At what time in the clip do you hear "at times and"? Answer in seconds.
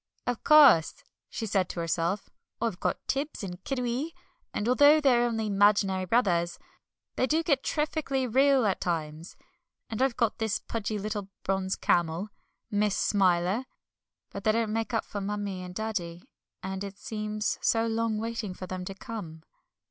8.65-10.01